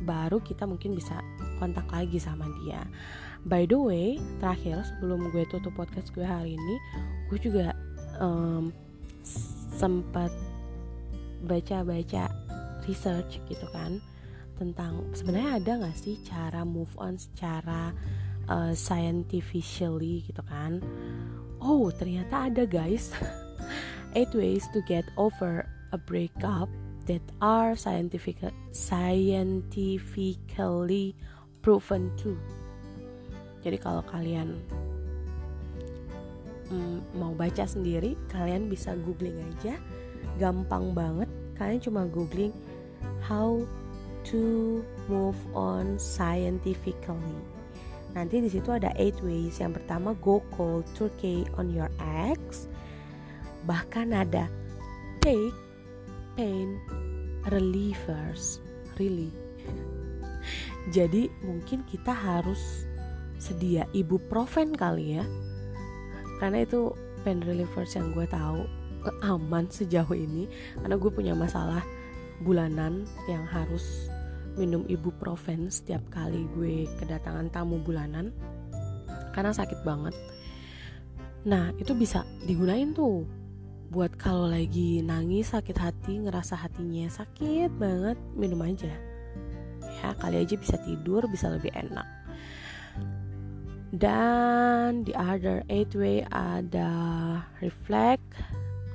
Baru 0.02 0.42
kita 0.42 0.66
mungkin 0.66 0.98
bisa 0.98 1.22
kontak 1.62 1.86
lagi 1.94 2.18
sama 2.18 2.50
dia. 2.62 2.82
By 3.46 3.66
the 3.66 3.78
way 3.78 4.08
terakhir 4.38 4.86
sebelum 4.86 5.30
gue 5.34 5.46
tutup 5.50 5.74
podcast 5.74 6.14
gue 6.14 6.26
hari 6.26 6.58
ini 6.58 6.76
gue 7.30 7.40
juga 7.42 7.74
um, 8.22 8.70
sempat 9.78 10.30
baca-baca 11.42 12.30
research 12.86 13.42
gitu 13.50 13.66
kan 13.74 13.98
tentang 14.62 15.10
sebenarnya 15.18 15.58
ada 15.58 15.72
nggak 15.82 15.98
sih 15.98 16.22
cara 16.22 16.62
move 16.62 16.94
on 17.02 17.18
secara 17.18 17.90
uh, 18.46 18.74
scientifically 18.78 20.22
gitu 20.22 20.42
kan? 20.46 20.82
Oh 21.58 21.90
ternyata 21.90 22.50
ada 22.50 22.64
guys. 22.70 23.10
Eight 24.18 24.36
ways 24.36 24.68
to 24.76 24.84
get 24.86 25.08
over 25.16 25.61
a 25.92 25.98
breakup 25.98 26.70
that 27.06 27.22
are 27.42 27.76
scientific 27.76 28.38
scientifically 28.72 31.16
proven 31.62 32.12
too. 32.18 32.38
Jadi 33.62 33.78
kalau 33.78 34.02
kalian 34.10 34.58
mm, 36.74 37.00
mau 37.20 37.38
baca 37.38 37.68
sendiri, 37.68 38.16
kalian 38.32 38.70
bisa 38.72 38.96
googling 39.06 39.38
aja, 39.54 39.78
gampang 40.42 40.98
banget. 40.98 41.30
Kalian 41.60 41.82
cuma 41.84 42.08
googling 42.10 42.54
how 43.22 43.62
to 44.26 44.82
move 45.06 45.38
on 45.54 46.02
scientifically. 46.02 47.38
Nanti 48.12 48.44
di 48.44 48.52
situ 48.52 48.68
ada 48.74 48.92
eight 49.00 49.16
ways. 49.24 49.62
Yang 49.62 49.80
pertama 49.82 50.14
go 50.20 50.44
cold 50.52 50.84
turkey 50.98 51.48
on 51.56 51.72
your 51.72 51.88
ex. 52.28 52.68
Bahkan 53.70 54.12
ada 54.12 54.52
take 55.22 55.54
pain 56.36 56.80
relievers 57.50 58.62
really. 58.98 59.34
Jadi 60.96 61.30
mungkin 61.46 61.86
kita 61.86 62.14
harus 62.14 62.86
sedia 63.42 63.90
ibuprofen 63.92 64.78
kali 64.78 65.18
ya. 65.18 65.26
Karena 66.38 66.66
itu 66.66 66.94
pain 67.22 67.42
relievers 67.42 67.94
yang 67.98 68.14
gue 68.14 68.26
tahu 68.30 68.66
aman 69.26 69.66
sejauh 69.70 70.14
ini. 70.14 70.46
Karena 70.78 70.96
gue 70.98 71.12
punya 71.14 71.34
masalah 71.34 71.82
bulanan 72.42 73.06
yang 73.30 73.46
harus 73.46 74.10
minum 74.58 74.84
ibuprofen 74.90 75.72
setiap 75.72 76.02
kali 76.12 76.46
gue 76.54 76.86
kedatangan 77.02 77.50
tamu 77.50 77.82
bulanan. 77.82 78.34
Karena 79.34 79.54
sakit 79.54 79.82
banget. 79.82 80.14
Nah 81.50 81.74
itu 81.82 81.98
bisa 81.98 82.22
digunain 82.46 82.94
tuh 82.94 83.26
buat 83.92 84.16
kalau 84.16 84.48
lagi 84.48 85.04
nangis 85.04 85.52
sakit 85.52 85.76
hati 85.76 86.24
ngerasa 86.24 86.56
hatinya 86.56 87.12
sakit 87.12 87.76
banget 87.76 88.16
minum 88.40 88.64
aja. 88.64 88.88
Ya 90.00 90.16
kali 90.16 90.40
aja 90.40 90.56
bisa 90.56 90.80
tidur 90.88 91.28
bisa 91.28 91.52
lebih 91.52 91.76
enak. 91.76 92.08
Dan 93.92 95.04
di 95.04 95.12
other 95.12 95.68
eight 95.68 95.92
way 95.92 96.24
ada 96.32 96.88
reflect. 97.60 98.24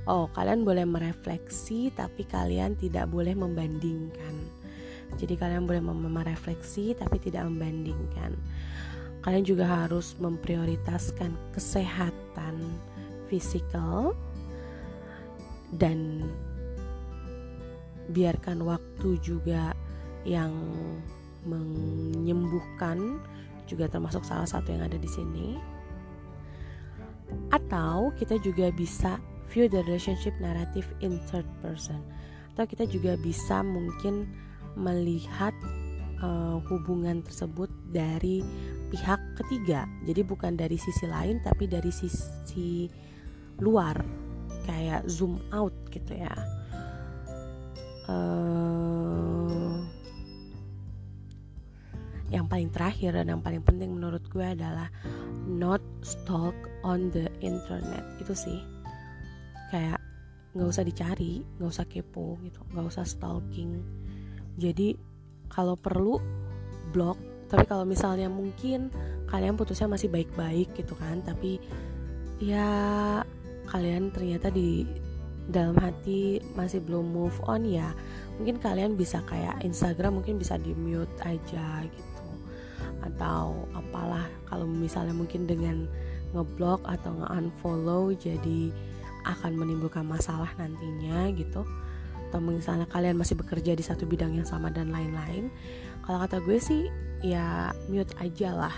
Oh 0.08 0.32
kalian 0.32 0.64
boleh 0.64 0.88
merefleksi 0.88 1.92
tapi 1.92 2.24
kalian 2.24 2.80
tidak 2.80 3.12
boleh 3.12 3.36
membandingkan. 3.36 4.32
Jadi 5.20 5.36
kalian 5.36 5.68
boleh 5.68 5.84
merefleksi 5.84 6.96
tapi 6.96 7.20
tidak 7.20 7.44
membandingkan. 7.44 8.32
Kalian 9.20 9.44
juga 9.44 9.68
harus 9.68 10.16
memprioritaskan 10.16 11.52
kesehatan 11.52 12.64
fisikal 13.28 14.16
dan 15.74 16.22
biarkan 18.10 18.62
waktu 18.62 19.18
juga 19.18 19.74
yang 20.22 20.54
menyembuhkan 21.46 23.22
juga 23.66 23.90
termasuk 23.90 24.22
salah 24.22 24.46
satu 24.46 24.74
yang 24.74 24.86
ada 24.86 24.98
di 24.98 25.10
sini. 25.10 25.58
Atau 27.50 28.14
kita 28.14 28.38
juga 28.38 28.70
bisa 28.70 29.18
view 29.50 29.66
the 29.66 29.82
relationship 29.86 30.34
narrative 30.38 30.86
in 31.02 31.18
third 31.30 31.46
person. 31.62 31.98
Atau 32.54 32.70
kita 32.70 32.86
juga 32.86 33.18
bisa 33.18 33.62
mungkin 33.66 34.30
melihat 34.78 35.54
uh, 36.22 36.62
hubungan 36.70 37.26
tersebut 37.26 37.70
dari 37.90 38.42
pihak 38.94 39.18
ketiga. 39.42 39.86
Jadi 40.06 40.22
bukan 40.22 40.54
dari 40.54 40.78
sisi 40.78 41.10
lain 41.10 41.42
tapi 41.42 41.66
dari 41.66 41.90
sisi 41.90 42.86
luar 43.58 44.25
kayak 44.66 45.06
zoom 45.06 45.38
out 45.54 45.72
gitu 45.94 46.12
ya. 46.18 46.34
Uh, 48.06 49.82
yang 52.30 52.50
paling 52.50 52.70
terakhir 52.74 53.14
dan 53.14 53.30
yang 53.30 53.42
paling 53.42 53.62
penting 53.62 53.94
menurut 53.94 54.22
gue 54.30 54.42
adalah 54.42 54.90
not 55.46 55.80
stalk 56.02 56.54
on 56.82 57.14
the 57.14 57.30
internet. 57.38 58.02
Itu 58.18 58.34
sih. 58.34 58.58
Kayak 59.70 60.02
nggak 60.56 60.72
usah 60.72 60.88
dicari 60.88 61.44
nggak 61.60 61.68
usah 61.68 61.84
kepo 61.84 62.40
gitu 62.42 62.60
nggak 62.72 62.86
usah 62.88 63.04
stalking. 63.04 63.80
Jadi 64.56 64.96
kalau 65.52 65.76
perlu 65.76 66.16
blok 66.90 67.20
tapi 67.46 67.62
kalau 67.68 67.86
misalnya 67.86 68.26
mungkin 68.26 68.90
kalian 69.30 69.54
putusnya 69.54 69.86
masih 69.86 70.10
baik-baik 70.10 70.74
gitu 70.74 70.98
kan 70.98 71.22
tapi 71.22 71.62
ya 72.42 73.22
kalian 73.68 74.14
ternyata 74.14 74.48
di 74.50 74.86
dalam 75.46 75.78
hati 75.78 76.42
masih 76.58 76.82
belum 76.82 77.06
move 77.06 77.38
on 77.46 77.62
ya 77.62 77.94
mungkin 78.36 78.60
kalian 78.60 78.98
bisa 78.98 79.24
kayak 79.24 79.62
Instagram 79.64 80.20
mungkin 80.20 80.36
bisa 80.36 80.60
di 80.60 80.76
mute 80.76 81.12
aja 81.24 81.82
gitu. 81.84 82.24
Atau 83.04 83.64
apalah 83.72 84.28
kalau 84.48 84.68
misalnya 84.68 85.16
mungkin 85.16 85.48
dengan 85.48 85.88
ngeblok 86.36 86.84
atau 86.84 87.16
nge-unfollow 87.16 88.12
jadi 88.12 88.74
akan 89.26 89.56
menimbulkan 89.56 90.04
masalah 90.04 90.52
nantinya 90.60 91.32
gitu. 91.32 91.64
Atau 92.28 92.38
misalnya 92.44 92.84
kalian 92.90 93.16
masih 93.16 93.38
bekerja 93.40 93.72
di 93.72 93.84
satu 93.86 94.04
bidang 94.04 94.36
yang 94.36 94.44
sama 94.46 94.68
dan 94.68 94.92
lain-lain. 94.92 95.48
Kalau 96.04 96.20
kata 96.20 96.44
gue 96.44 96.60
sih 96.60 96.92
ya 97.24 97.72
mute 97.88 98.12
aja 98.20 98.52
lah 98.52 98.74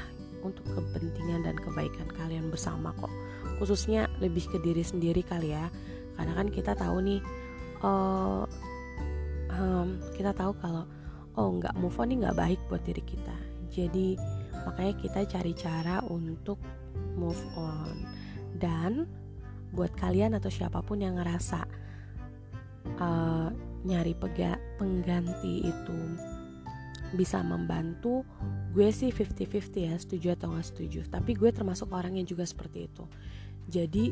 untuk 0.46 0.62
kepentingan 0.70 1.42
dan 1.42 1.58
kebaikan 1.58 2.06
kalian 2.14 2.46
bersama 2.46 2.94
kok 2.94 3.10
khususnya 3.58 4.06
lebih 4.22 4.46
ke 4.48 4.58
diri 4.62 4.82
sendiri 4.86 5.20
kali 5.26 5.52
ya. 5.52 5.68
Karena 6.14 6.32
kan 6.34 6.48
kita 6.50 6.72
tahu 6.78 6.98
nih 7.02 7.20
uh, 7.82 8.42
um, 9.54 9.98
kita 10.14 10.34
tahu 10.34 10.54
kalau 10.58 10.86
oh 11.38 11.48
nggak 11.58 11.74
move 11.78 11.94
on 11.98 12.10
nih 12.10 12.18
nggak 12.26 12.38
baik 12.38 12.60
buat 12.70 12.82
diri 12.86 13.02
kita. 13.02 13.36
Jadi 13.70 14.18
makanya 14.66 14.94
kita 14.98 15.20
cari 15.26 15.52
cara 15.54 16.02
untuk 16.06 16.58
move 17.14 17.42
on. 17.58 18.06
Dan 18.58 19.06
buat 19.70 19.92
kalian 19.94 20.34
atau 20.38 20.48
siapa 20.48 20.80
pun 20.80 20.98
yang 20.98 21.20
ngerasa 21.20 21.60
uh, 22.98 23.48
nyari 23.84 24.16
pega 24.16 24.56
pengganti 24.80 25.68
itu 25.68 26.00
bisa 27.08 27.40
membantu 27.40 28.20
gue 28.76 28.92
sih 28.92 29.08
50-50 29.08 29.88
ya 29.88 29.94
setuju 29.96 30.26
atau 30.34 30.52
nggak 30.52 30.66
setuju. 30.66 31.00
Tapi 31.08 31.32
gue 31.38 31.50
termasuk 31.54 31.88
orang 31.94 32.18
yang 32.18 32.26
juga 32.26 32.44
seperti 32.44 32.90
itu 32.90 33.04
jadi 33.68 34.10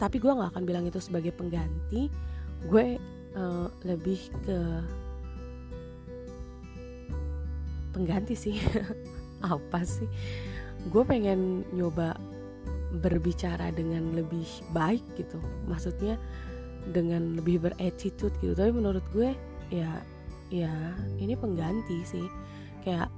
tapi 0.00 0.16
gue 0.16 0.32
nggak 0.32 0.56
akan 0.56 0.64
bilang 0.64 0.88
itu 0.88 0.96
sebagai 0.96 1.28
pengganti. 1.36 2.08
Gue 2.64 2.96
uh, 3.36 3.68
lebih 3.84 4.32
ke 4.48 4.58
pengganti 7.92 8.32
sih. 8.32 8.56
Apa 9.44 9.84
sih? 9.84 10.08
Gue 10.88 11.04
pengen 11.04 11.68
nyoba 11.76 12.16
berbicara 12.96 13.68
dengan 13.76 14.16
lebih 14.16 14.48
baik 14.72 15.04
gitu. 15.20 15.36
Maksudnya 15.68 16.16
dengan 16.88 17.36
lebih 17.36 17.68
berattitude 17.68 18.32
gitu. 18.40 18.56
Tapi 18.56 18.72
menurut 18.72 19.04
gue 19.12 19.36
ya 19.68 20.00
ya 20.48 20.72
ini 21.20 21.36
pengganti 21.36 22.00
sih. 22.08 22.24
Kayak 22.80 23.12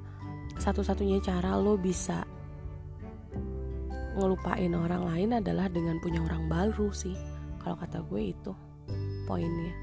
satu-satunya 0.58 1.22
cara 1.22 1.54
lo 1.54 1.78
bisa 1.78 2.26
ngelupain 4.16 4.72
orang 4.76 5.02
lain 5.08 5.30
adalah 5.40 5.66
dengan 5.72 5.98
punya 5.98 6.20
orang 6.22 6.46
baru 6.48 6.92
sih. 6.92 7.16
Kalau 7.62 7.78
kata 7.78 8.02
gue 8.06 8.34
itu 8.34 8.52
poinnya. 9.24 9.74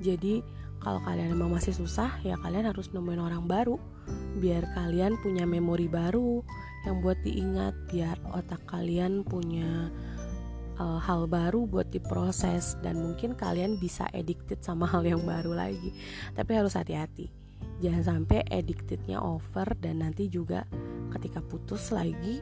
Jadi 0.00 0.40
kalau 0.80 1.00
kalian 1.02 1.34
emang 1.34 1.50
masih 1.50 1.74
susah 1.74 2.20
ya 2.22 2.38
kalian 2.40 2.70
harus 2.70 2.92
nemuin 2.92 3.20
orang 3.20 3.44
baru. 3.44 3.76
Biar 4.38 4.64
kalian 4.76 5.18
punya 5.20 5.42
memori 5.48 5.90
baru 5.90 6.44
yang 6.86 7.02
buat 7.02 7.18
diingat 7.26 7.74
biar 7.90 8.14
otak 8.30 8.62
kalian 8.70 9.26
punya 9.26 9.90
uh, 10.78 11.00
hal 11.02 11.26
baru 11.26 11.66
buat 11.66 11.90
diproses. 11.90 12.78
Dan 12.80 13.02
mungkin 13.02 13.34
kalian 13.34 13.76
bisa 13.82 14.06
addicted 14.14 14.62
sama 14.62 14.86
hal 14.92 15.02
yang 15.02 15.22
baru 15.26 15.52
lagi. 15.56 15.90
Tapi 16.38 16.50
harus 16.54 16.78
hati-hati. 16.78 17.32
Jangan 17.76 18.24
sampai 18.24 18.40
addictednya 18.48 19.20
over 19.20 19.68
dan 19.76 20.00
nanti 20.00 20.32
juga 20.32 20.64
ketika 21.12 21.44
putus 21.44 21.92
lagi 21.92 22.40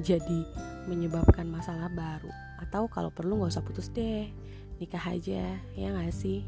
jadi 0.00 0.40
menyebabkan 0.88 1.44
masalah 1.50 1.92
baru. 1.92 2.32
Atau 2.62 2.88
kalau 2.88 3.12
perlu 3.12 3.36
nggak 3.42 3.52
usah 3.52 3.64
putus 3.66 3.92
deh 3.92 4.30
nikah 4.82 5.14
aja 5.14 5.62
ya 5.78 5.88
nggak 5.94 6.10
sih 6.10 6.42